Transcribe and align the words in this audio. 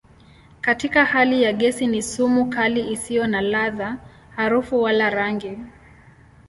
Katika 0.61 1.05
hali 1.05 1.43
ya 1.43 1.53
gesi 1.53 1.87
ni 1.87 2.01
sumu 2.03 2.45
kali 2.49 2.91
isiyo 2.91 3.27
na 3.27 3.41
ladha, 3.41 3.97
harufu 4.35 4.81
wala 4.81 5.09
rangi. 5.09 5.57